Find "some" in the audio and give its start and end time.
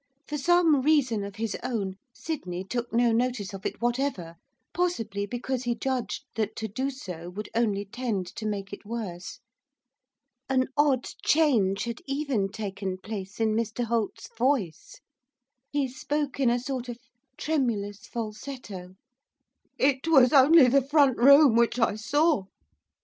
0.39-0.81